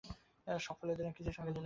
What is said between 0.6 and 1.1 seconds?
সব ফেলে